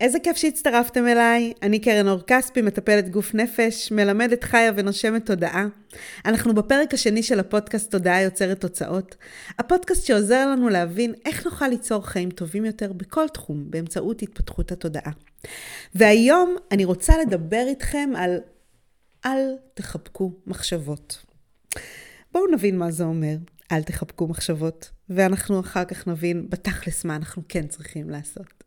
[0.00, 1.52] איזה כיף שהצטרפתם אליי.
[1.62, 5.66] אני קרן אור כספי, מטפלת גוף נפש, מלמדת חיה ונושמת תודעה.
[6.24, 9.16] אנחנו בפרק השני של הפודקאסט תודעה יוצרת תוצאות.
[9.58, 15.12] הפודקאסט שעוזר לנו להבין איך נוכל ליצור חיים טובים יותר בכל תחום באמצעות התפתחות התודעה.
[15.94, 18.40] והיום אני רוצה לדבר איתכם על
[19.26, 21.24] אל תחבקו מחשבות.
[22.32, 23.36] בואו נבין מה זה אומר,
[23.72, 28.64] אל תחבקו מחשבות, ואנחנו אחר כך נבין בתכלס מה אנחנו כן צריכים לעשות.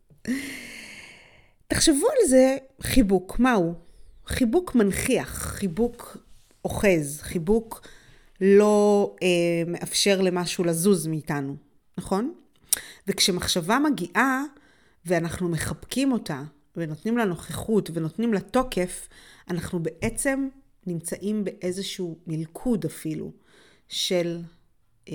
[1.74, 3.74] תחשבו על זה חיבוק, מהו?
[4.26, 6.16] חיבוק מנכיח, חיבוק
[6.64, 7.88] אוחז, חיבוק
[8.40, 9.28] לא אה,
[9.66, 11.56] מאפשר למשהו לזוז מאיתנו,
[11.98, 12.34] נכון?
[13.08, 14.42] וכשמחשבה מגיעה
[15.06, 16.42] ואנחנו מחבקים אותה
[16.76, 19.08] ונותנים לה נוכחות ונותנים לה תוקף,
[19.50, 20.48] אנחנו בעצם
[20.86, 23.32] נמצאים באיזשהו מלכוד אפילו
[23.88, 24.40] של
[25.08, 25.14] אה,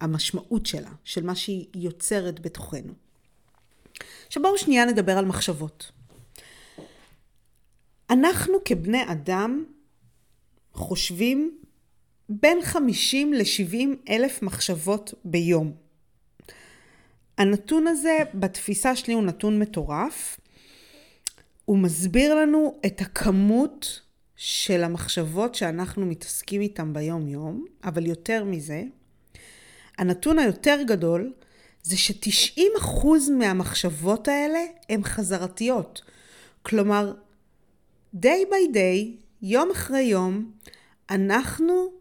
[0.00, 2.92] המשמעות שלה, של מה שהיא יוצרת בתוכנו.
[4.26, 5.92] עכשיו בואו שנייה נדבר על מחשבות.
[8.10, 9.64] אנחנו כבני אדם
[10.72, 11.58] חושבים
[12.28, 15.72] בין 50 ל-70 אלף מחשבות ביום.
[17.38, 20.40] הנתון הזה בתפיסה שלי הוא נתון מטורף.
[21.64, 24.00] הוא מסביר לנו את הכמות
[24.36, 28.82] של המחשבות שאנחנו מתעסקים איתן ביום יום, אבל יותר מזה,
[29.98, 31.32] הנתון היותר גדול
[31.82, 33.06] זה ש-90%
[33.38, 36.02] מהמחשבות האלה הן חזרתיות.
[36.62, 37.12] כלומר,
[38.16, 40.52] day by day, יום אחרי יום,
[41.10, 41.92] אנחנו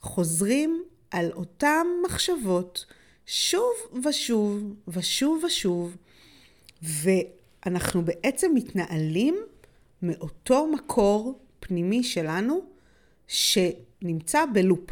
[0.00, 2.84] חוזרים על אותן מחשבות
[3.26, 3.72] שוב
[4.04, 5.96] ושוב ושוב ושוב,
[6.82, 9.36] ואנחנו בעצם מתנהלים
[10.02, 12.60] מאותו מקור פנימי שלנו
[13.26, 14.90] שנמצא בלופ.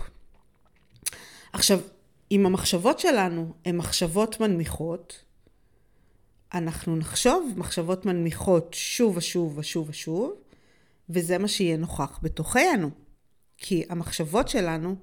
[1.52, 1.80] עכשיו,
[2.30, 5.24] אם המחשבות שלנו הן מחשבות מנמיכות,
[6.54, 10.32] אנחנו נחשוב מחשבות מנמיכות שוב ושוב ושוב ושוב,
[11.10, 12.90] וזה מה שיהיה נוכח בתוכנו.
[13.56, 14.96] כי המחשבות שלנו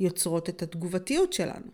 [0.00, 1.66] יוצרות את התגובתיות שלנו.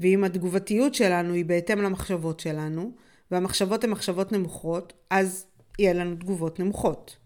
[0.00, 2.92] ואם התגובתיות שלנו היא בהתאם למחשבות שלנו,
[3.30, 5.46] והמחשבות הן מחשבות נמוכות, אז
[5.78, 7.16] יהיה לנו תגובות נמוכות.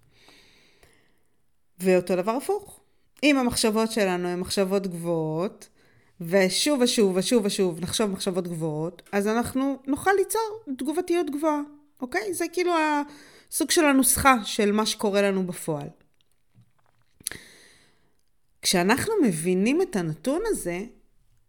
[1.81, 2.81] ואותו דבר הפוך.
[3.23, 5.69] אם המחשבות שלנו הן מחשבות גבוהות,
[6.21, 11.61] ושוב ושוב ושוב ושוב נחשוב מחשבות גבוהות, אז אנחנו נוכל ליצור תגובתיות גבוהה,
[12.01, 12.35] אוקיי?
[12.35, 12.73] זה כאילו
[13.51, 15.89] הסוג של הנוסחה של מה שקורה לנו בפועל.
[18.63, 20.81] כשאנחנו מבינים את הנתון הזה,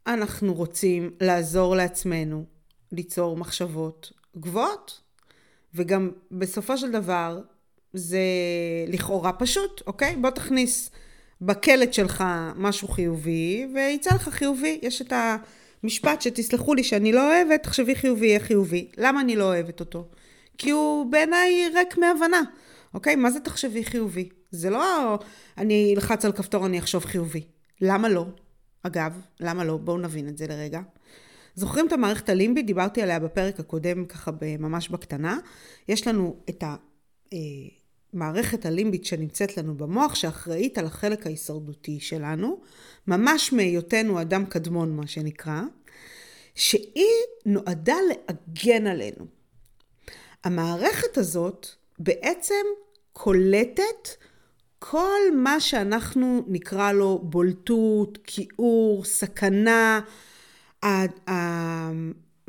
[0.08, 2.46] אנחנו רוצים לעזור לעצמנו
[2.92, 5.02] ליצור מחשבות גבוהות.
[5.74, 7.42] וגם בסופו של דבר
[7.94, 8.20] זה
[8.88, 10.16] לכאורה פשוט, אוקיי?
[10.16, 10.92] בוא תכניס
[11.42, 12.24] בקלט שלך
[12.56, 14.80] משהו חיובי, ויצא לך חיובי.
[14.82, 15.14] יש את
[15.84, 18.88] המשפט שתסלחו לי שאני לא אוהבת, תחשבי חיובי יהיה חיובי.
[18.98, 20.08] למה אני לא אוהבת אותו?
[20.58, 22.42] כי הוא בעיניי ריק מהבנה.
[22.94, 23.16] אוקיי?
[23.16, 24.30] מה זה תחשבי חיובי?
[24.52, 25.20] זה לא
[25.58, 27.42] אני אלחץ על כפתור, אני אחשוב חיובי.
[27.82, 28.26] למה לא?
[28.84, 29.78] אגב, למה לא?
[29.78, 30.82] בואו נבין את זה לרגע.
[31.56, 32.66] זוכרים את המערכת הלימבית?
[32.66, 35.38] דיברתי עליה בפרק הקודם, ככה ממש בקטנה.
[35.88, 36.76] יש לנו את ה...
[38.14, 42.62] המערכת הלימבית שנמצאת לנו במוח, שאחראית על החלק ההישרדותי שלנו,
[43.08, 45.62] ממש מהיותנו אדם קדמון, מה שנקרא,
[46.56, 49.26] שהיא נועדה להגן עלינו.
[50.44, 51.68] המערכת הזאת
[52.00, 52.66] בעצם
[53.14, 54.10] קולטת
[54.80, 60.00] כל מה שאנחנו נקרא לו בולטות, כיעור, סכנה,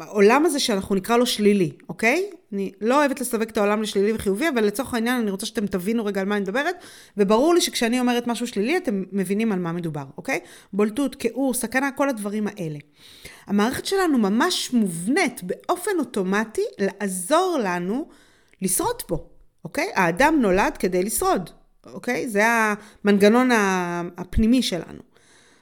[0.02, 2.30] העולם הזה שאנחנו נקרא לו שלילי, אוקיי?
[2.52, 6.04] אני לא אוהבת לסווג את העולם לשלילי וחיובי, אבל לצורך העניין אני רוצה שאתם תבינו
[6.04, 6.74] רגע על מה אני מדברת,
[7.16, 10.40] וברור לי שכשאני אומרת משהו שלילי, אתם מבינים על מה מדובר, אוקיי?
[10.72, 12.78] בולטות, כיעור, סכנה, כל הדברים האלה.
[13.46, 18.08] המערכת שלנו ממש מובנית באופן אוטומטי לעזור לנו
[18.62, 19.26] לשרוד פה,
[19.64, 19.90] אוקיי?
[19.94, 21.50] האדם נולד כדי לשרוד,
[21.86, 22.28] אוקיי?
[22.28, 23.50] זה המנגנון
[24.16, 25.02] הפנימי שלנו.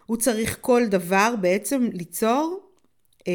[0.07, 2.68] הוא צריך כל דבר בעצם ליצור
[3.29, 3.33] אה,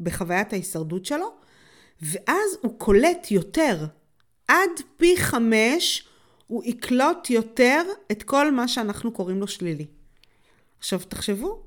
[0.00, 1.32] בחוויית ההישרדות שלו,
[2.02, 3.86] ואז הוא קולט יותר.
[4.48, 6.08] עד פי חמש
[6.46, 7.82] הוא יקלוט יותר
[8.12, 9.86] את כל מה שאנחנו קוראים לו שלילי.
[10.78, 11.62] עכשיו תחשבו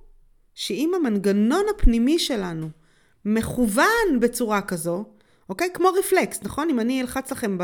[0.55, 2.69] שאם המנגנון הפנימי שלנו
[3.25, 5.05] מכוון בצורה כזו,
[5.49, 5.69] אוקיי?
[5.73, 6.69] כמו רפלקס, נכון?
[6.69, 7.57] אם אני אלחץ לכם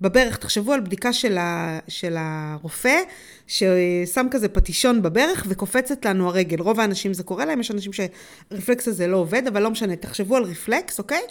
[0.00, 3.00] בברך, תחשבו על בדיקה של, ה, של הרופא,
[3.46, 6.60] ששם כזה פטישון בברך וקופצת לנו הרגל.
[6.60, 10.36] רוב האנשים זה קורה להם, יש אנשים שהרפלקס הזה לא עובד, אבל לא משנה, תחשבו
[10.36, 11.22] על רפלקס, אוקיי?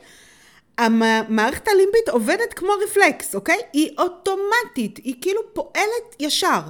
[0.77, 3.57] המערכת הלימבית עובדת כמו רפלקס, אוקיי?
[3.73, 6.62] היא אוטומטית, היא כאילו פועלת ישר.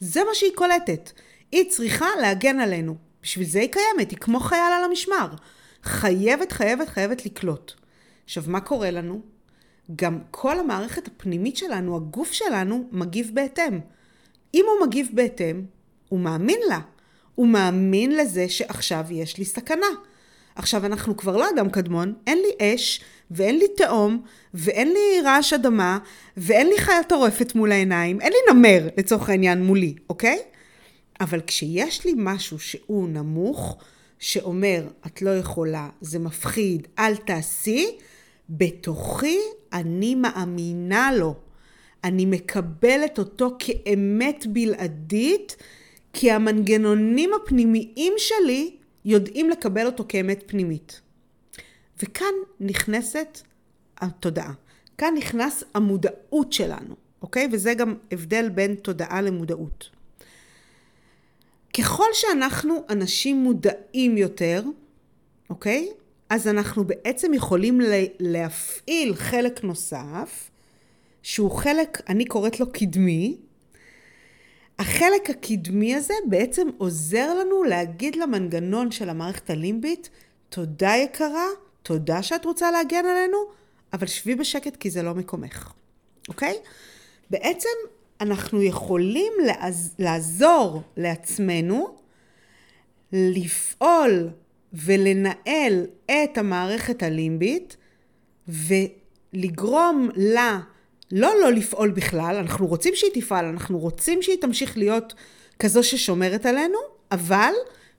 [0.00, 1.10] זה מה שהיא קולטת.
[1.52, 2.96] היא צריכה להגן עלינו.
[3.22, 5.28] בשביל זה היא קיימת, היא כמו חייל על המשמר.
[5.82, 7.72] חייבת, חייבת, חייבת לקלוט.
[8.24, 9.37] עכשיו, מה קורה לנו?
[9.96, 13.80] גם כל המערכת הפנימית שלנו, הגוף שלנו, מגיב בהתאם.
[14.54, 15.62] אם הוא מגיב בהתאם,
[16.08, 16.80] הוא מאמין לה.
[17.34, 19.86] הוא מאמין לזה שעכשיו יש לי סכנה.
[20.54, 23.00] עכשיו, אנחנו כבר לא אדם קדמון, אין לי אש,
[23.30, 24.22] ואין לי תהום,
[24.54, 25.98] ואין לי רעש אדמה,
[26.36, 30.38] ואין לי חיה טורפת מול העיניים, אין לי נמר, לצורך העניין, מולי, אוקיי?
[31.20, 33.76] אבל כשיש לי משהו שהוא נמוך,
[34.18, 37.96] שאומר, את לא יכולה, זה מפחיד, אל תעשי,
[38.50, 39.38] בתוכי
[39.72, 41.34] אני מאמינה לו.
[42.04, 45.56] אני מקבלת אותו כאמת בלעדית,
[46.12, 51.00] כי המנגנונים הפנימיים שלי יודעים לקבל אותו כאמת פנימית.
[52.02, 53.40] וכאן נכנסת
[53.98, 54.52] התודעה.
[54.98, 57.48] כאן נכנס המודעות שלנו, אוקיי?
[57.52, 59.90] וזה גם הבדל בין תודעה למודעות.
[61.78, 64.62] ככל שאנחנו אנשים מודעים יותר,
[65.50, 65.88] אוקיי?
[66.30, 67.80] אז אנחנו בעצם יכולים
[68.18, 70.50] להפעיל חלק נוסף,
[71.22, 73.36] שהוא חלק, אני קוראת לו קדמי.
[74.78, 80.10] החלק הקדמי הזה בעצם עוזר לנו להגיד למנגנון של המערכת הלימבית,
[80.48, 81.46] תודה יקרה,
[81.82, 83.38] תודה שאת רוצה להגן עלינו,
[83.92, 85.72] אבל שבי בשקט כי זה לא מקומך,
[86.28, 86.58] אוקיי?
[87.30, 87.68] בעצם
[88.20, 91.96] אנחנו יכולים לעז, לעזור לעצמנו
[93.12, 94.30] לפעול
[94.72, 97.76] ולנהל את המערכת הלימבית
[98.48, 100.60] ולגרום לה
[101.12, 105.14] לא לא לפעול בכלל, אנחנו רוצים שהיא תפעל, אנחנו רוצים שהיא תמשיך להיות
[105.58, 106.78] כזו ששומרת עלינו,
[107.12, 107.52] אבל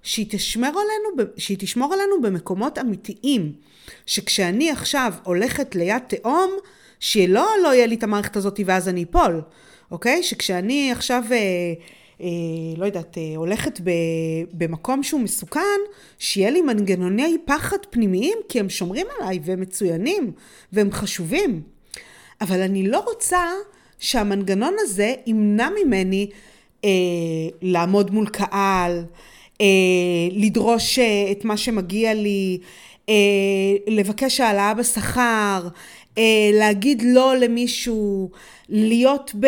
[0.03, 3.53] שהיא תשמר עלינו, שהיא תשמור עלינו במקומות אמיתיים.
[4.05, 6.51] שכשאני עכשיו הולכת ליד תהום,
[6.99, 9.41] שלא לא יהיה לי את המערכת הזאת ואז אני אפול,
[9.91, 10.23] אוקיי?
[10.23, 11.37] שכשאני עכשיו, אה,
[12.77, 13.79] לא יודעת, אה, הולכת
[14.53, 15.79] במקום שהוא מסוכן,
[16.19, 20.31] שיהיה לי מנגנוני פחד פנימיים, כי הם שומרים עליי והם מצוינים
[20.73, 21.61] והם חשובים.
[22.41, 23.43] אבל אני לא רוצה
[23.99, 26.29] שהמנגנון הזה ימנע ממני
[26.85, 26.89] אה,
[27.61, 29.05] לעמוד מול קהל,
[29.61, 29.65] אה,
[30.31, 32.59] לדרוש אה, את מה שמגיע לי,
[33.09, 33.13] אה,
[33.87, 35.69] לבקש העלאה בשכר, אה,
[36.53, 38.29] להגיד לא למישהו,
[38.69, 39.47] להיות ב,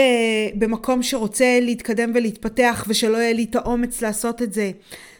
[0.56, 4.72] במקום שרוצה להתקדם ולהתפתח ושלא יהיה לי את האומץ לעשות את זה.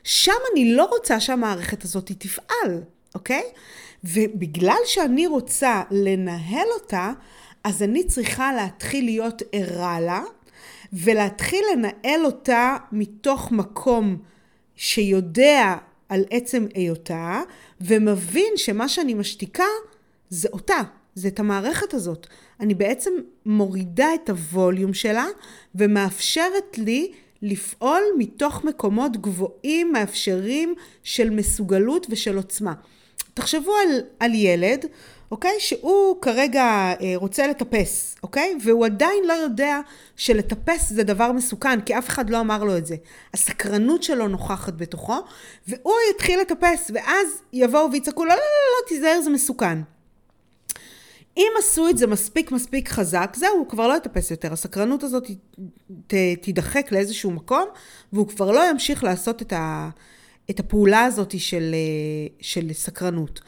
[0.04, 2.82] שם אני לא רוצה שהמערכת הזאת תפעל,
[3.16, 3.44] אוקיי?
[4.04, 7.12] ובגלל שאני רוצה לנהל אותה,
[7.64, 10.22] אז אני צריכה להתחיל להיות ערה לה,
[10.94, 14.18] ולהתחיל לנהל אותה מתוך מקום
[14.76, 15.76] שיודע
[16.10, 17.42] על עצם היותה,
[17.82, 19.64] ומבין שמה שאני משתיקה
[20.30, 20.82] זה אותה,
[21.16, 22.28] זה את המערכת הזאת.
[22.60, 23.12] אני בעצם
[23.46, 25.26] מורידה את הווליום שלה,
[25.76, 27.12] ומאפשרת לי
[27.42, 32.74] לפעול מתוך מקומות גבוהים, מאפשרים של מסוגלות ושל עוצמה.
[33.34, 34.86] תחשבו על, על ילד,
[35.32, 35.60] אוקיי?
[35.60, 38.56] שהוא כרגע אה, רוצה לטפס, אוקיי?
[38.64, 39.80] והוא עדיין לא יודע
[40.16, 42.96] שלטפס זה דבר מסוכן, כי אף אחד לא אמר לו את זה.
[43.34, 45.18] הסקרנות שלו נוכחת בתוכו,
[45.68, 49.78] והוא יתחיל לטפס, ואז יבואו ויצעקו לו, לא, לא, לא, לא, תיזהר, זה מסוכן.
[51.42, 54.54] אם עשו את זה מספיק מספיק חזק, זהו, הוא כבר לא יטפס יותר.
[54.54, 55.32] הסקרנות הזאת
[56.08, 57.66] ת, תידחק לאיזשהו מקום,
[58.14, 59.90] והוא כבר לא ימשיך לעשות את, ה,
[60.50, 63.42] את הפעולה הזאת של, אה, של סקרנות.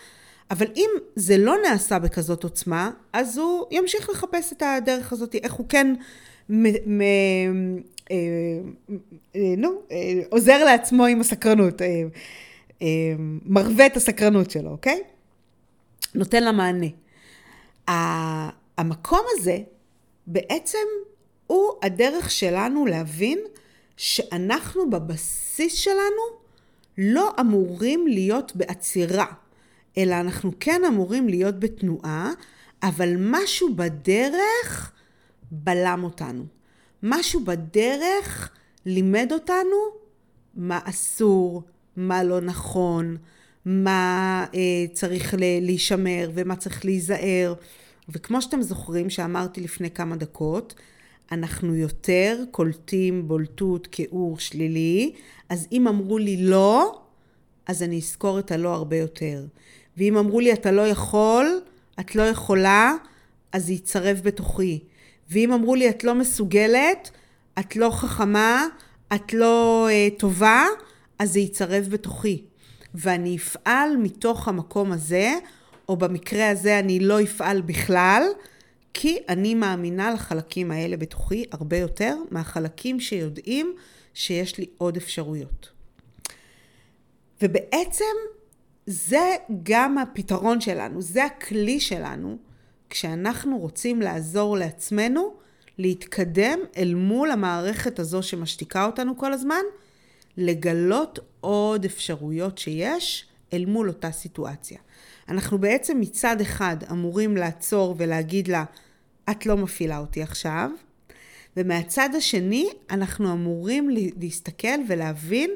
[0.52, 5.54] אבל אם זה לא נעשה בכזאת עוצמה, אז הוא ימשיך לחפש את הדרך הזאת, איך
[5.54, 5.94] הוא כן
[6.50, 7.02] מ- מ-
[8.12, 8.16] אה,
[9.36, 12.04] אה, נו, אה, עוזר לעצמו עם הסקרנות, אה,
[12.82, 12.88] אה,
[13.46, 15.02] מרווה את הסקרנות שלו, אוקיי?
[16.16, 16.88] נותן לה מענה.
[17.88, 19.58] המקום הזה
[20.28, 20.88] בעצם
[21.48, 23.40] הוא הדרך שלנו להבין
[23.98, 26.44] שאנחנו בבסיס שלנו
[26.98, 29.26] לא אמורים להיות בעצירה.
[29.98, 32.32] אלא אנחנו כן אמורים להיות בתנועה,
[32.84, 34.92] אבל משהו בדרך
[35.52, 36.46] בלם אותנו.
[37.04, 38.50] משהו בדרך
[38.86, 39.76] לימד אותנו
[40.56, 41.64] מה אסור,
[41.96, 43.18] מה לא נכון,
[43.66, 47.54] מה אה, צריך להישמר ומה צריך להיזהר.
[48.10, 50.74] וכמו שאתם זוכרים שאמרתי לפני כמה דקות,
[51.32, 55.12] אנחנו יותר קולטים בולטות, כיעור שלילי,
[55.50, 57.02] אז אם אמרו לי לא,
[57.66, 59.46] אז אני אזכור את הלא הרבה יותר.
[59.98, 61.60] ואם אמרו לי, אתה לא יכול,
[62.00, 62.94] את לא יכולה,
[63.52, 64.80] אז זה יצרב בתוכי.
[65.30, 67.12] ואם אמרו לי, את לא מסוגלת,
[67.60, 68.68] את לא חכמה,
[69.16, 70.66] את לא uh, טובה,
[71.20, 72.44] אז זה יצרב בתוכי.
[72.96, 75.34] ואני אפעל מתוך המקום הזה,
[75.90, 78.24] או במקרה הזה אני לא אפעל בכלל,
[78.94, 83.76] כי אני מאמינה לחלקים האלה בתוכי הרבה יותר מהחלקים שיודעים
[84.14, 85.70] שיש לי עוד אפשרויות.
[87.42, 88.16] ובעצם
[88.86, 92.38] זה גם הפתרון שלנו, זה הכלי שלנו
[92.90, 95.34] כשאנחנו רוצים לעזור לעצמנו
[95.78, 99.62] להתקדם אל מול המערכת הזו שמשתיקה אותנו כל הזמן,
[100.38, 104.78] לגלות עוד אפשרויות שיש אל מול אותה סיטואציה.
[105.30, 108.64] אנחנו בעצם מצד אחד אמורים לעצור ולהגיד לה,
[109.32, 110.70] את לא מפעילה אותי עכשיו,
[111.58, 113.90] ומהצד השני אנחנו אמורים
[114.22, 115.52] להסתכל ולהבין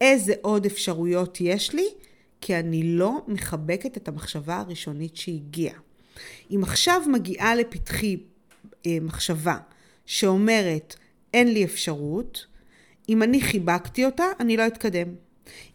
[0.00, 1.86] איזה עוד אפשרויות יש לי,
[2.40, 5.78] כי אני לא מחבקת את המחשבה הראשונית שהגיעה.
[6.50, 8.16] אם עכשיו מגיעה לפתחי
[8.86, 9.56] אה, מחשבה
[10.06, 10.96] שאומרת,
[11.34, 12.46] אין לי אפשרות,
[13.08, 15.08] אם אני חיבקתי אותה, אני לא אתקדם.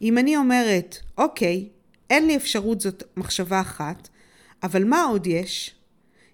[0.01, 1.69] אם אני אומרת, אוקיי,
[2.09, 4.09] אין לי אפשרות, זאת מחשבה אחת,
[4.63, 5.73] אבל מה עוד יש?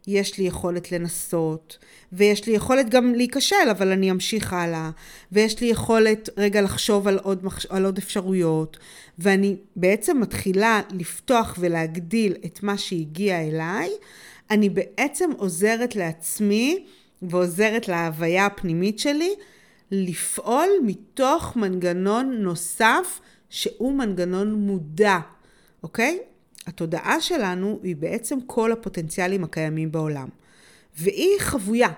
[0.08, 1.78] יש לי יכולת לנסות,
[2.14, 4.90] ויש לי יכולת גם להיכשל, אבל אני אמשיך הלאה,
[5.32, 7.66] ויש לי יכולת רגע לחשוב על עוד, מחש...
[7.66, 8.78] על עוד אפשרויות,
[9.20, 13.90] ואני בעצם מתחילה לפתוח ולהגדיל את מה שהגיע אליי,
[14.52, 16.86] אני בעצם עוזרת לעצמי
[17.22, 19.34] ועוזרת להוויה הפנימית שלי
[19.94, 23.20] לפעול מתוך מנגנון נוסף
[23.50, 25.20] שהוא מנגנון מודע,
[25.84, 26.20] אוקיי?
[26.68, 30.28] התודעה שלנו היא בעצם כל הפוטנציאלים הקיימים בעולם.
[30.98, 31.90] והיא חבויה.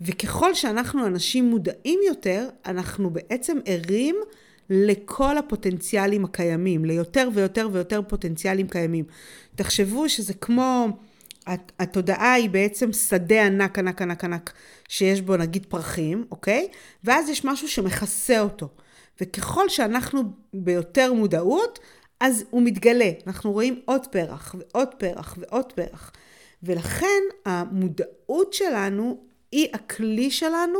[0.00, 4.16] וככל שאנחנו אנשים מודעים יותר, אנחנו בעצם ערים
[4.70, 9.04] לכל הפוטנציאלים הקיימים, ליותר ויותר ויותר פוטנציאלים קיימים.
[9.54, 10.88] תחשבו שזה כמו,
[11.78, 14.52] התודעה היא בעצם שדה ענק ענק ענק ענק,
[14.88, 16.68] שיש בו נגיד פרחים, אוקיי?
[17.04, 18.68] ואז יש משהו שמכסה אותו.
[19.20, 20.22] וככל שאנחנו
[20.54, 21.78] ביותר מודעות,
[22.20, 23.10] אז הוא מתגלה.
[23.26, 26.12] אנחנו רואים עוד פרח ועוד פרח ועוד פרח.
[26.62, 29.20] ולכן המודעות שלנו
[29.52, 30.78] היא הכלי שלנו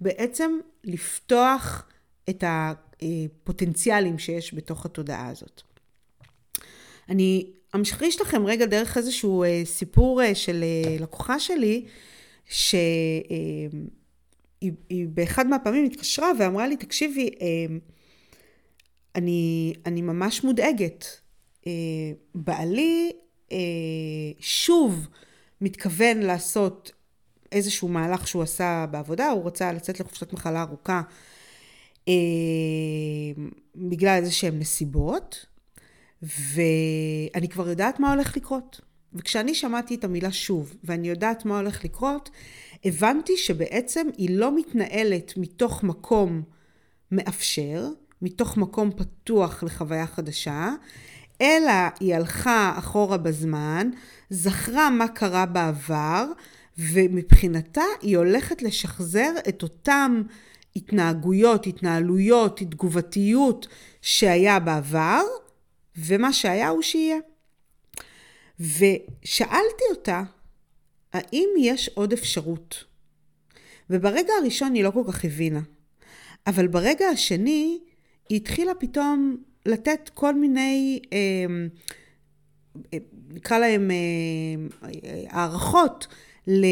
[0.00, 1.88] בעצם לפתוח
[2.28, 5.62] את הפוטנציאלים שיש בתוך התודעה הזאת.
[7.08, 11.84] אני אמשיך לכם רגע דרך איזשהו אה, סיפור אה, של אה, לקוחה שלי,
[12.44, 13.68] שהיא
[15.08, 17.30] באחד מהפעמים התקשרה ואמרה לי, תקשיבי,
[19.14, 21.04] אני, אני ממש מודאגת.
[22.34, 23.10] בעלי
[24.40, 25.08] שוב
[25.60, 26.92] מתכוון לעשות
[27.52, 31.02] איזשהו מהלך שהוא עשה בעבודה, הוא רצה לצאת לחופשת מחלה ארוכה
[33.76, 35.46] בגלל איזה שהן נסיבות,
[36.22, 38.80] ואני כבר יודעת מה הולך לקרות.
[39.14, 42.30] וכשאני שמעתי את המילה שוב, ואני יודעת מה הולך לקרות,
[42.84, 46.42] הבנתי שבעצם היא לא מתנהלת מתוך מקום
[47.12, 47.88] מאפשר,
[48.22, 50.70] מתוך מקום פתוח לחוויה חדשה,
[51.40, 53.90] אלא היא הלכה אחורה בזמן,
[54.30, 56.26] זכרה מה קרה בעבר,
[56.78, 60.22] ומבחינתה היא הולכת לשחזר את אותם
[60.76, 63.66] התנהגויות, התנהלויות, תגובתיות
[64.02, 65.22] שהיה בעבר,
[65.98, 67.18] ומה שהיה הוא שיהיה.
[68.60, 70.22] ושאלתי אותה,
[71.12, 72.84] האם יש עוד אפשרות?
[73.90, 75.60] וברגע הראשון היא לא כל כך הבינה.
[76.46, 77.78] אבל ברגע השני,
[78.28, 79.36] היא התחילה פתאום
[79.66, 81.18] לתת כל מיני, אה,
[82.94, 84.86] אה, נקרא להם אה,
[85.28, 86.06] הערכות
[86.48, 86.66] ל...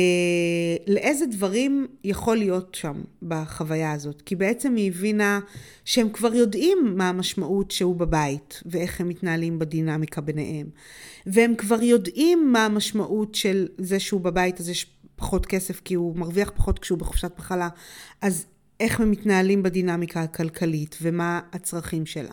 [0.87, 4.23] לאיזה דברים יכול להיות שם בחוויה הזאת.
[4.23, 5.41] כי בעצם היא הבינה
[5.85, 10.67] שהם כבר יודעים מה המשמעות שהוא בבית, ואיך הם מתנהלים בדינמיקה ביניהם.
[11.27, 16.17] והם כבר יודעים מה המשמעות של זה שהוא בבית, אז יש פחות כסף כי הוא
[16.17, 17.69] מרוויח פחות כשהוא בחופשת מחלה.
[18.23, 18.47] אז
[18.81, 22.33] איך הם מתנהלים בדינמיקה הכלכלית, ומה הצרכים שלה.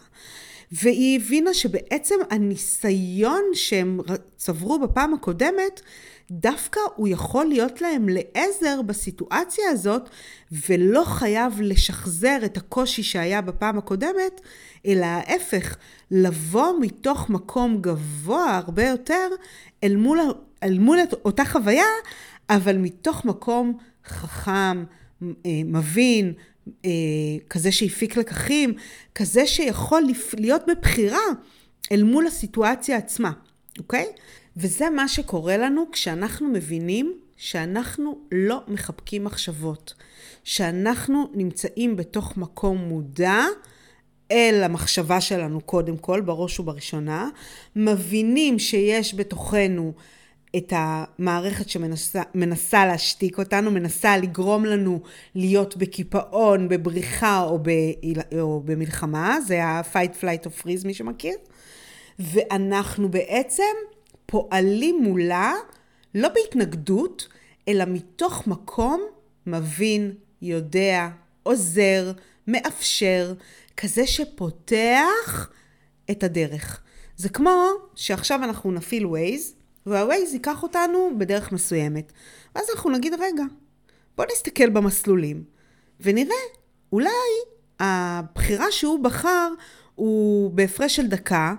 [0.71, 3.99] והיא הבינה שבעצם הניסיון שהם
[4.37, 5.81] צברו בפעם הקודמת,
[6.31, 10.09] דווקא הוא יכול להיות להם לעזר בסיטואציה הזאת,
[10.69, 14.41] ולא חייב לשחזר את הקושי שהיה בפעם הקודמת,
[14.85, 15.75] אלא ההפך,
[16.11, 19.27] לבוא מתוך מקום גבוה הרבה יותר
[19.83, 20.19] אל מול,
[20.63, 21.85] אל מול אותה חוויה,
[22.49, 24.83] אבל מתוך מקום חכם,
[25.23, 26.33] אה, מבין,
[26.85, 26.89] אה,
[27.49, 28.73] כזה שהפיק לקחים,
[29.15, 30.03] כזה שיכול
[30.37, 31.25] להיות בבחירה
[31.91, 33.31] אל מול הסיטואציה עצמה,
[33.79, 34.05] אוקיי?
[34.57, 39.93] וזה מה שקורה לנו כשאנחנו מבינים שאנחנו לא מחבקים מחשבות,
[40.43, 43.43] שאנחנו נמצאים בתוך מקום מודע
[44.31, 47.29] אל המחשבה שלנו קודם כל, בראש ובראשונה,
[47.75, 49.93] מבינים שיש בתוכנו
[50.57, 55.01] את המערכת שמנסה להשתיק אותנו, מנסה לגרום לנו
[55.35, 57.69] להיות בקיפאון, בבריחה או, ב,
[58.39, 61.35] או במלחמה, זה ה-fight, flight or freeze, מי שמכיר.
[62.19, 63.63] ואנחנו בעצם
[64.33, 65.53] פועלים מולה,
[66.15, 67.27] לא בהתנגדות,
[67.67, 69.01] אלא מתוך מקום
[69.47, 71.09] מבין, יודע,
[71.43, 72.11] עוזר,
[72.47, 73.33] מאפשר,
[73.77, 75.49] כזה שפותח
[76.11, 76.81] את הדרך.
[77.17, 82.11] זה כמו שעכשיו אנחנו נפעיל ווייז, והווייז ייקח אותנו בדרך מסוימת.
[82.55, 83.43] ואז אנחנו נגיד, רגע,
[84.17, 85.43] בוא נסתכל במסלולים,
[85.99, 86.35] ונראה,
[86.91, 87.09] אולי
[87.79, 89.53] הבחירה שהוא בחר
[89.95, 91.55] הוא בהפרש של דקה,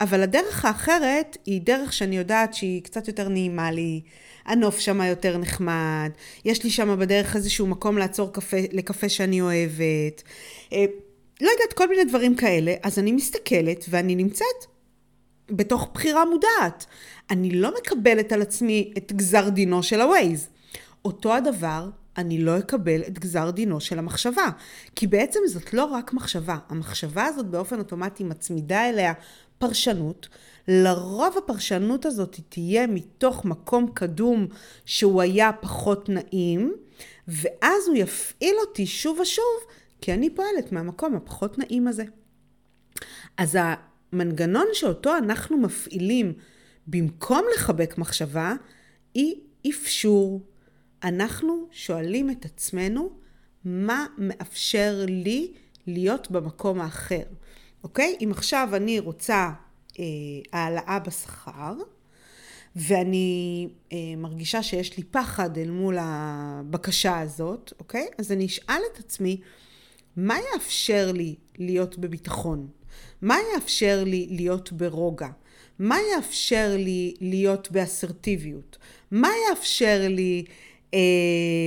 [0.00, 4.00] אבל הדרך האחרת היא דרך שאני יודעת שהיא קצת יותר נעימה לי,
[4.44, 6.10] הנוף שם יותר נחמד,
[6.44, 10.22] יש לי שם בדרך איזשהו מקום לעצור קפה, לקפה שאני אוהבת,
[10.72, 10.84] אה,
[11.40, 14.66] לא יודעת, כל מיני דברים כאלה, אז אני מסתכלת ואני נמצאת
[15.50, 16.86] בתוך בחירה מודעת.
[17.30, 20.48] אני לא מקבלת על עצמי את גזר דינו של הווייז.
[21.04, 21.88] אותו הדבר,
[22.18, 24.48] אני לא אקבל את גזר דינו של המחשבה.
[24.94, 26.56] כי בעצם זאת לא רק מחשבה.
[26.68, 29.12] המחשבה הזאת באופן אוטומטי מצמידה אליה
[29.58, 30.28] פרשנות.
[30.68, 34.46] לרוב הפרשנות הזאת תהיה מתוך מקום קדום
[34.84, 36.74] שהוא היה פחות נעים,
[37.28, 39.44] ואז הוא יפעיל אותי שוב ושוב,
[40.00, 42.04] כי אני פועלת מהמקום הפחות נעים הזה.
[43.36, 46.32] אז המנגנון שאותו אנחנו מפעילים
[46.86, 48.54] במקום לחבק מחשבה,
[49.14, 49.34] היא
[49.68, 50.40] אפשור.
[51.04, 53.10] אנחנו שואלים את עצמנו,
[53.64, 55.52] מה מאפשר לי
[55.86, 57.22] להיות במקום האחר,
[57.86, 58.16] אוקיי?
[58.24, 59.50] אם עכשיו אני רוצה
[59.98, 60.04] אה,
[60.52, 61.74] העלאה בשכר,
[62.76, 68.06] ואני אה, מרגישה שיש לי פחד אל מול הבקשה הזאת, אוקיי?
[68.18, 69.40] אז אני אשאל את עצמי,
[70.16, 72.68] מה יאפשר לי להיות בביטחון?
[73.22, 75.28] מה יאפשר לי להיות ברוגע?
[75.78, 78.78] מה יאפשר לי להיות באסרטיביות?
[79.10, 80.44] מה יאפשר לי
[80.94, 80.98] אה,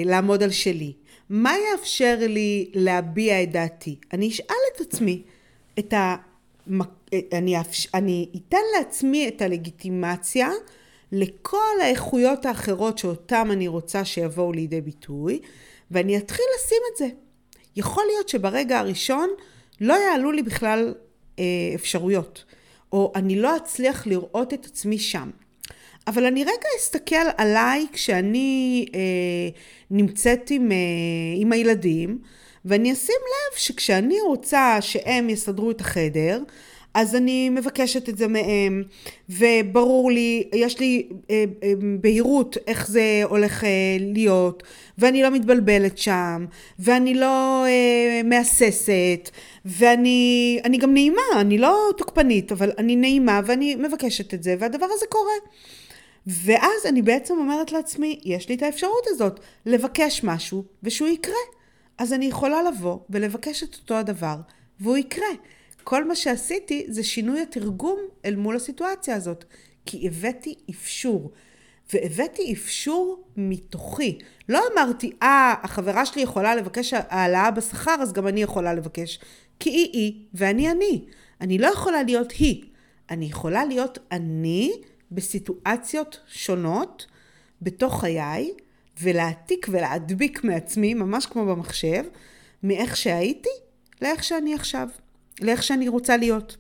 [0.05, 0.93] לעמוד על שלי?
[1.29, 3.95] מה יאפשר לי להביע את דעתי?
[4.13, 5.23] אני אשאל את עצמי
[5.79, 6.15] את ה...
[7.33, 7.87] אני, אפש...
[7.93, 10.49] אני אתן לעצמי את הלגיטימציה
[11.11, 15.39] לכל האיכויות האחרות שאותן אני רוצה שיבואו לידי ביטוי,
[15.91, 17.07] ואני אתחיל לשים את זה.
[17.75, 19.29] יכול להיות שברגע הראשון
[19.81, 20.93] לא יעלו לי בכלל
[21.39, 21.43] אה,
[21.75, 22.43] אפשרויות,
[22.91, 25.29] או אני לא אצליח לראות את עצמי שם.
[26.07, 28.99] אבל אני רגע אסתכל עליי כשאני אה,
[29.91, 30.77] נמצאת עם, אה,
[31.35, 32.19] עם הילדים,
[32.65, 36.43] ואני אשים לב שכשאני רוצה שהם יסדרו את החדר,
[36.93, 38.83] אז אני מבקשת את זה מהם,
[39.29, 43.69] וברור לי, יש לי אה, אה, בהירות איך זה הולך אה,
[43.99, 44.63] להיות,
[44.97, 46.45] ואני לא מתבלבלת שם,
[46.79, 47.65] ואני לא
[48.23, 49.29] מהססת,
[49.65, 54.87] ואני אני גם נעימה, אני לא תוקפנית, אבל אני נעימה ואני מבקשת את זה, והדבר
[54.93, 55.33] הזה קורה.
[56.27, 61.58] ואז אני בעצם אומרת לעצמי, יש לי את האפשרות הזאת לבקש משהו ושהוא יקרה.
[61.99, 64.35] אז אני יכולה לבוא ולבקש את אותו הדבר,
[64.79, 65.27] והוא יקרה.
[65.83, 69.45] כל מה שעשיתי זה שינוי התרגום אל מול הסיטואציה הזאת,
[69.85, 71.31] כי הבאתי אפשור.
[71.93, 74.17] והבאתי אפשור מתוכי.
[74.49, 79.19] לא אמרתי, אה, החברה שלי יכולה לבקש העלאה בשכר, אז גם אני יכולה לבקש.
[79.59, 81.05] כי היא היא, ואני אני.
[81.41, 82.63] אני לא יכולה להיות היא.
[83.09, 84.71] אני יכולה להיות אני
[85.11, 87.05] בסיטואציות שונות
[87.61, 88.51] בתוך חיי,
[89.01, 92.03] ולהעתיק ולהדביק מעצמי, ממש כמו במחשב,
[92.63, 93.49] מאיך שהייתי
[94.01, 94.87] לאיך שאני עכשיו.
[95.41, 96.57] לאיך שאני רוצה להיות.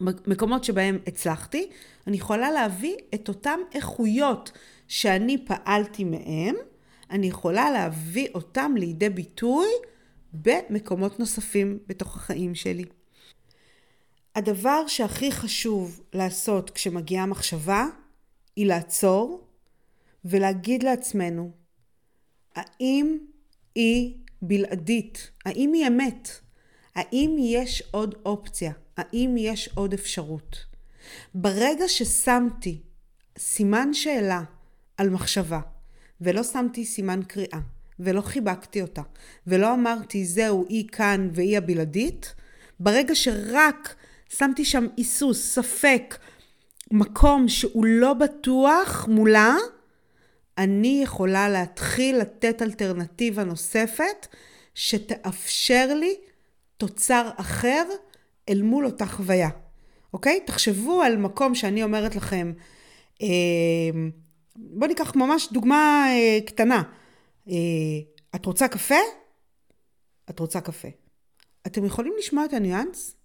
[0.00, 1.70] מקומות שבהם הצלחתי,
[2.06, 4.52] אני יכולה להביא את אותן איכויות
[4.88, 6.54] שאני פעלתי מהם,
[7.10, 9.66] אני יכולה להביא אותם לידי ביטוי
[10.32, 12.84] במקומות נוספים בתוך החיים שלי.
[14.34, 17.86] הדבר שהכי חשוב לעשות כשמגיעה מחשבה,
[18.56, 19.46] היא לעצור
[20.24, 21.50] ולהגיד לעצמנו,
[22.54, 23.18] האם
[23.74, 25.30] היא בלעדית?
[25.44, 26.28] האם היא אמת?
[26.94, 28.72] האם יש עוד אופציה?
[28.96, 30.64] האם יש עוד אפשרות?
[31.34, 32.80] ברגע ששמתי
[33.38, 34.42] סימן שאלה
[34.96, 35.60] על מחשבה,
[36.20, 37.60] ולא שמתי סימן קריאה,
[37.98, 39.02] ולא חיבקתי אותה,
[39.46, 42.34] ולא אמרתי זהו, היא כאן והיא הבלעדית,
[42.80, 43.94] ברגע שרק
[44.28, 46.18] שמתי שם היסוס, ספק,
[46.90, 49.56] מקום שהוא לא בטוח מולה,
[50.58, 54.26] אני יכולה להתחיל לתת אלטרנטיבה נוספת
[54.74, 56.16] שתאפשר לי
[56.76, 57.84] תוצר אחר
[58.48, 59.48] אל מול אותה חוויה,
[60.12, 60.40] אוקיי?
[60.46, 62.52] תחשבו על מקום שאני אומרת לכם,
[63.22, 63.28] אה,
[64.56, 66.82] בואו ניקח ממש דוגמה אה, קטנה.
[67.48, 67.54] אה,
[68.34, 68.94] את רוצה קפה?
[70.30, 70.88] את רוצה קפה.
[71.66, 73.16] אתם יכולים לשמוע את הניואנס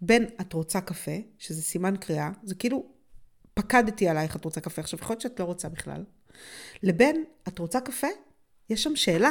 [0.00, 2.86] בין את רוצה קפה, שזה סימן קריאה, זה כאילו
[3.54, 6.04] פקדתי עלייך את רוצה קפה, עכשיו יכול להיות שאת לא רוצה בכלל,
[6.82, 8.06] לבין את רוצה קפה,
[8.70, 9.30] יש שם שאלה,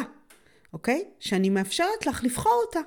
[0.73, 1.03] אוקיי?
[1.19, 2.79] שאני מאפשרת לך לבחור אותה.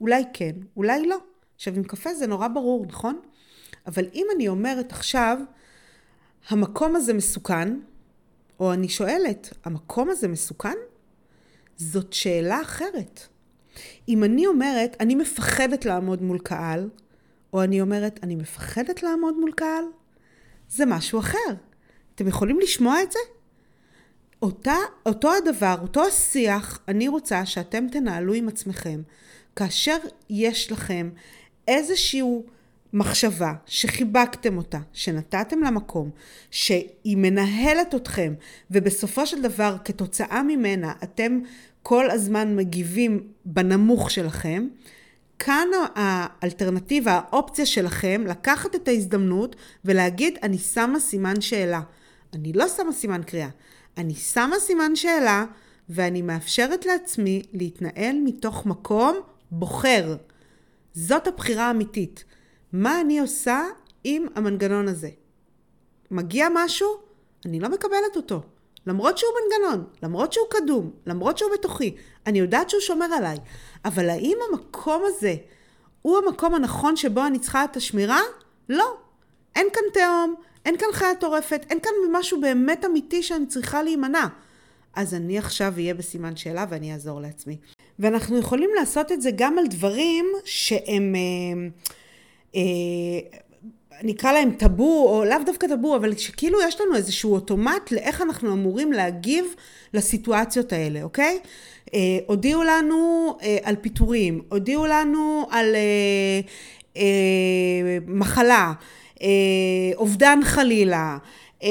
[0.00, 1.16] אולי כן, אולי לא.
[1.54, 3.20] עכשיו, עם קפה זה נורא ברור, נכון?
[3.86, 5.38] אבל אם אני אומרת עכשיו,
[6.48, 7.80] המקום הזה מסוכן,
[8.60, 10.76] או אני שואלת, המקום הזה מסוכן?
[11.76, 13.20] זאת שאלה אחרת.
[14.08, 16.90] אם אני אומרת, אני מפחדת לעמוד מול קהל,
[17.52, 19.84] או אני אומרת, אני מפחדת לעמוד מול קהל,
[20.68, 21.54] זה משהו אחר.
[22.14, 23.18] אתם יכולים לשמוע את זה?
[24.46, 29.02] אותה, אותו הדבר, אותו השיח, אני רוצה שאתם תנהלו עם עצמכם,
[29.56, 29.96] כאשר
[30.30, 31.10] יש לכם
[31.68, 32.44] איזשהו
[32.92, 36.10] מחשבה שחיבקתם אותה, שנתתם לה מקום,
[36.50, 38.34] שהיא מנהלת אתכם,
[38.70, 41.40] ובסופו של דבר כתוצאה ממנה אתם
[41.82, 44.68] כל הזמן מגיבים בנמוך שלכם,
[45.38, 51.80] כאן האלטרנטיבה, האופציה שלכם, לקחת את ההזדמנות ולהגיד, אני שמה סימן שאלה.
[52.34, 53.48] אני לא שמה סימן קריאה.
[53.96, 55.44] אני שמה סימן שאלה
[55.88, 59.16] ואני מאפשרת לעצמי להתנהל מתוך מקום
[59.50, 60.16] בוחר.
[60.92, 62.24] זאת הבחירה האמיתית.
[62.72, 63.64] מה אני עושה
[64.04, 65.08] עם המנגנון הזה?
[66.10, 66.88] מגיע משהו?
[67.44, 68.42] אני לא מקבלת אותו.
[68.86, 73.36] למרות שהוא מנגנון, למרות שהוא קדום, למרות שהוא בתוכי, אני יודעת שהוא שומר עליי.
[73.84, 75.34] אבל האם המקום הזה
[76.02, 78.20] הוא המקום הנכון שבו אני צריכה את השמירה?
[78.68, 78.96] לא.
[79.56, 80.34] אין כאן תהום,
[80.66, 84.26] אין כאן חיה טורפת, אין כאן משהו באמת אמיתי שאני צריכה להימנע.
[84.94, 87.56] אז אני עכשיו אהיה בסימן שאלה ואני אעזור לעצמי.
[87.98, 91.68] ואנחנו יכולים לעשות את זה גם על דברים שהם, אה,
[92.54, 93.40] אה,
[94.02, 98.52] נקרא להם טאבו, או לאו דווקא טאבו, אבל שכאילו יש לנו איזשהו אוטומט לאיך אנחנו
[98.52, 99.44] אמורים להגיב
[99.94, 101.38] לסיטואציות האלה, אוקיי?
[101.94, 106.40] אה, הודיעו לנו אה, על פיטורים, הודיעו לנו על אה,
[106.96, 108.72] אה, מחלה.
[109.22, 109.28] אה,
[109.96, 111.18] אובדן חלילה,
[111.62, 111.68] אה,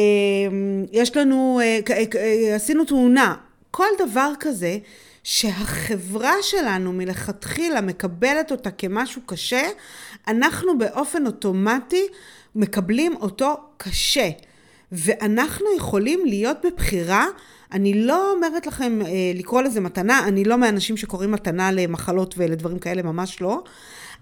[0.91, 3.35] יש לנו, אה, עשינו תאונה,
[3.71, 4.77] כל דבר כזה
[5.23, 9.67] שהחברה שלנו מלכתחילה מקבלת אותה כמשהו קשה,
[10.27, 12.07] אנחנו באופן אוטומטי
[12.55, 14.29] מקבלים אותו קשה.
[14.91, 17.25] ואנחנו יכולים להיות בבחירה,
[17.75, 18.99] אני לא אומרת לכם
[19.35, 23.63] לקרוא לזה מתנה, אני לא מאנשים שקוראים מתנה למחלות ולדברים כאלה, ממש לא.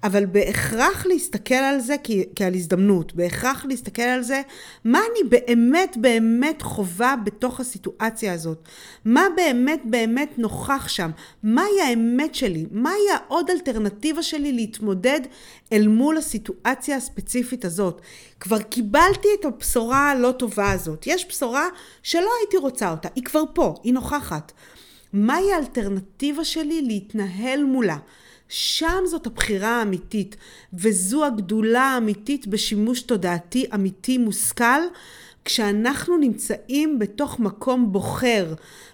[0.03, 1.95] אבל בהכרח להסתכל על זה
[2.35, 4.41] כעל הזדמנות, בהכרח להסתכל על זה,
[4.85, 8.67] מה אני באמת באמת חווה בתוך הסיטואציה הזאת,
[9.05, 11.11] מה באמת באמת נוכח שם,
[11.43, 15.19] מהי האמת שלי, מהי העוד אלטרנטיבה שלי להתמודד
[15.73, 18.01] אל מול הסיטואציה הספציפית הזאת.
[18.39, 21.67] כבר קיבלתי את הבשורה הלא טובה הזאת, יש בשורה
[22.03, 24.51] שלא הייתי רוצה אותה, היא כבר פה, היא נוכחת.
[25.13, 27.97] מהי האלטרנטיבה שלי להתנהל מולה?
[28.49, 30.35] שם זאת הבחירה האמיתית,
[30.73, 34.81] וזו הגדולה האמיתית בשימוש תודעתי אמיתי מושכל,
[35.45, 38.53] כשאנחנו נמצאים בתוך מקום בוחר,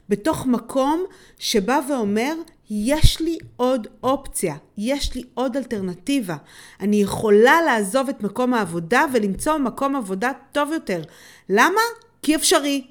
[0.09, 1.03] בתוך מקום
[1.39, 2.33] שבא ואומר,
[2.69, 6.35] יש לי עוד אופציה, יש לי עוד אלטרנטיבה.
[6.79, 11.01] אני יכולה לעזוב את מקום העבודה ולמצוא מקום עבודה טוב יותר.
[11.49, 11.81] למה?
[12.21, 12.83] כי אפשרי.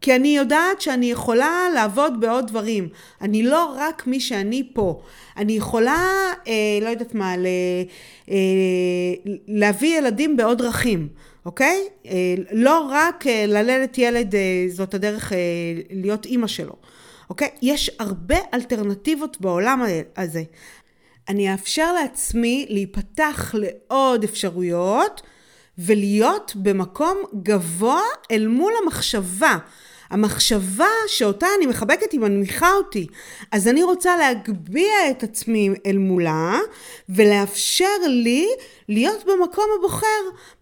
[0.00, 2.88] כי אני יודעת שאני יכולה לעבוד בעוד דברים.
[3.20, 5.00] אני לא רק מי שאני פה.
[5.36, 7.46] אני יכולה, אה, לא יודעת מה, ל,
[8.30, 8.34] אה,
[9.48, 11.08] להביא ילדים בעוד דרכים,
[11.46, 11.88] אוקיי?
[12.06, 15.38] אה, לא רק אה, ללדת ילד אה, זאת הדרך אה,
[15.90, 16.74] להיות אימא שלו,
[17.30, 17.48] אוקיי?
[17.62, 19.82] יש הרבה אלטרנטיבות בעולם
[20.16, 20.42] הזה.
[21.28, 25.22] אני אאפשר לעצמי להיפתח לעוד אפשרויות
[25.78, 29.58] ולהיות במקום גבוה אל מול המחשבה.
[30.10, 33.06] המחשבה שאותה אני מחבקת היא מנמיכה אותי.
[33.52, 36.58] אז אני רוצה להגביה את עצמי אל מולה
[37.08, 38.48] ולאפשר לי
[38.88, 40.06] להיות במקום הבוחר,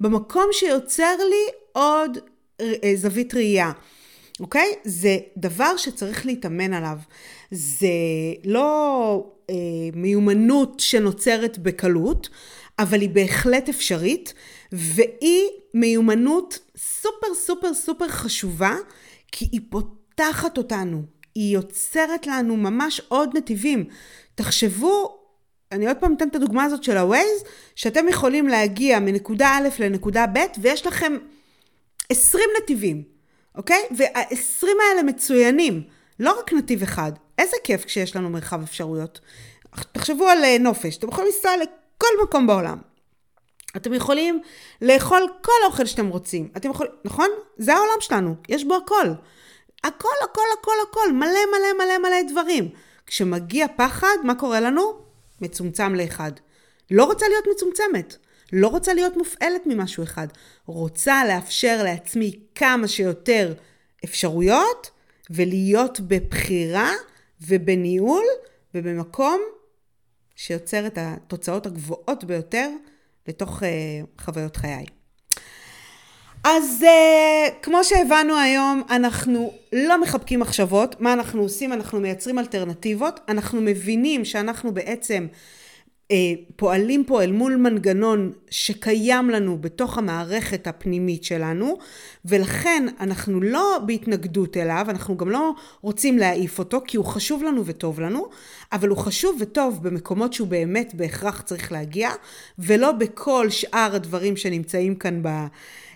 [0.00, 2.18] במקום שיוצר לי עוד
[2.60, 3.72] אה, זווית ראייה.
[4.40, 4.72] אוקיי?
[4.84, 6.98] זה דבר שצריך להתאמן עליו.
[7.50, 7.88] זה
[8.44, 9.54] לא אה,
[9.94, 12.28] מיומנות שנוצרת בקלות,
[12.78, 14.34] אבל היא בהחלט אפשרית,
[14.72, 18.76] והיא מיומנות סופר סופר סופר חשובה,
[19.32, 21.02] כי היא פותחת אותנו,
[21.34, 23.84] היא יוצרת לנו ממש עוד נתיבים.
[24.34, 25.18] תחשבו,
[25.72, 30.26] אני עוד פעם אתן את הדוגמה הזאת של ה-Waze, שאתם יכולים להגיע מנקודה א' לנקודה
[30.26, 31.16] ב', ויש לכם
[32.10, 33.02] 20 נתיבים,
[33.54, 33.82] אוקיי?
[33.96, 35.82] וה-20 האלה מצוינים,
[36.20, 37.12] לא רק נתיב אחד.
[37.38, 39.20] איזה כיף כשיש לנו מרחב אפשרויות.
[39.92, 42.78] תחשבו על אה, נופש, אתם יכולים לנסוע לכל מקום בעולם.
[43.76, 44.40] אתם יכולים
[44.82, 46.48] לאכול כל אוכל שאתם רוצים.
[46.56, 47.28] אתם יכולים, נכון?
[47.56, 49.06] זה העולם שלנו, יש בו הכל.
[49.84, 52.68] הכל, הכל, הכל, הכל, מלא, מלא, מלא, מלא דברים.
[53.06, 54.92] כשמגיע פחד, מה קורה לנו?
[55.40, 56.32] מצומצם לאחד.
[56.90, 58.16] לא רוצה להיות מצומצמת.
[58.52, 60.26] לא רוצה להיות מופעלת ממשהו אחד.
[60.66, 63.54] רוצה לאפשר לעצמי כמה שיותר
[64.04, 64.90] אפשרויות,
[65.30, 66.92] ולהיות בבחירה
[67.40, 68.24] ובניהול
[68.74, 69.40] ובמקום
[70.36, 72.70] שיוצר את התוצאות הגבוהות ביותר
[73.28, 74.86] לתוך uh, חוויות חיי.
[76.44, 81.00] אז uh, כמו שהבנו היום, אנחנו לא מחבקים מחשבות.
[81.00, 81.72] מה אנחנו עושים?
[81.72, 83.20] אנחנו מייצרים אלטרנטיבות.
[83.28, 85.26] אנחנו מבינים שאנחנו בעצם
[86.56, 91.78] פועלים פה אל מול מנגנון שקיים לנו בתוך המערכת הפנימית שלנו,
[92.24, 97.66] ולכן אנחנו לא בהתנגדות אליו, אנחנו גם לא רוצים להעיף אותו, כי הוא חשוב לנו
[97.66, 98.26] וטוב לנו,
[98.72, 102.10] אבל הוא חשוב וטוב במקומות שהוא באמת בהכרח צריך להגיע,
[102.58, 105.28] ולא בכל שאר הדברים שנמצאים כאן ב...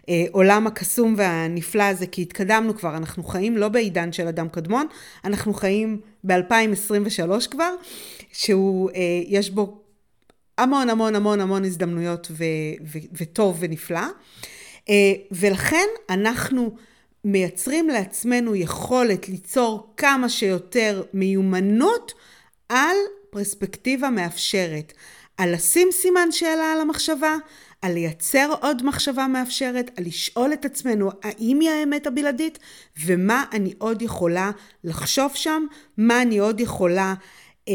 [0.09, 4.87] העולם הקסום והנפלא הזה, כי התקדמנו כבר, אנחנו חיים לא בעידן של אדם קדמון,
[5.25, 7.75] אנחנו חיים ב-2023 כבר,
[8.33, 9.80] שהוא, אה, יש בו
[10.63, 12.45] המון המון המון המון הזדמנויות ו-
[12.87, 14.01] ו- וטוב ונפלא.
[14.89, 16.77] אה, ולכן אנחנו
[17.25, 22.13] מייצרים לעצמנו יכולת ליצור כמה שיותר מיומנות
[22.69, 22.97] על
[23.31, 24.93] פרספקטיבה מאפשרת.
[25.37, 27.37] על לשים סימן שאלה על המחשבה,
[27.83, 32.59] על לייצר עוד מחשבה מאפשרת, על לשאול את עצמנו האם היא האמת הבלעדית
[33.05, 34.51] ומה אני עוד יכולה
[34.85, 37.15] לחשוב שם, מה אני עוד יכולה
[37.69, 37.75] אה,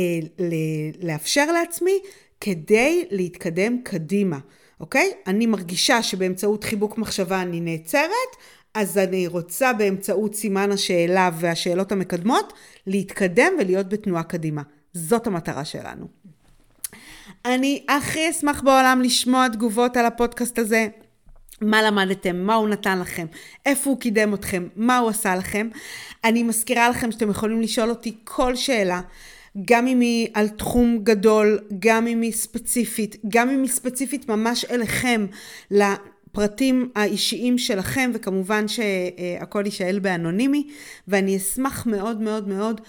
[1.01, 1.99] לאפשר לעצמי
[2.41, 4.39] כדי להתקדם קדימה,
[4.79, 5.11] אוקיי?
[5.27, 8.35] אני מרגישה שבאמצעות חיבוק מחשבה אני נעצרת,
[8.73, 12.53] אז אני רוצה באמצעות סימן השאלה והשאלות המקדמות
[12.87, 14.61] להתקדם ולהיות בתנועה קדימה.
[14.93, 16.07] זאת המטרה שלנו.
[17.45, 20.87] אני הכי אשמח בעולם לשמוע תגובות על הפודקאסט הזה.
[21.61, 23.25] מה למדתם, מה הוא נתן לכם,
[23.65, 25.69] איפה הוא קידם אתכם, מה הוא עשה לכם.
[26.23, 29.01] אני מזכירה לכם שאתם יכולים לשאול אותי כל שאלה,
[29.65, 34.65] גם אם היא על תחום גדול, גם אם היא ספציפית, גם אם היא ספציפית ממש
[34.65, 35.25] אליכם,
[35.71, 40.67] לפרטים האישיים שלכם, וכמובן שהכל יישאל באנונימי,
[41.07, 42.81] ואני אשמח מאוד מאוד מאוד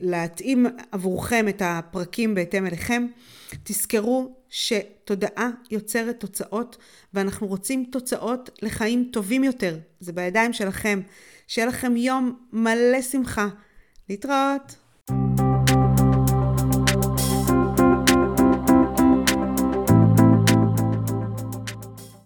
[0.00, 3.06] להתאים עבורכם את הפרקים בהתאם אליכם.
[3.64, 6.76] תזכרו שתודעה יוצרת תוצאות,
[7.14, 9.78] ואנחנו רוצים תוצאות לחיים טובים יותר.
[10.00, 11.00] זה בידיים שלכם.
[11.46, 13.48] שיהיה לכם יום מלא שמחה.
[14.08, 14.76] להתראות.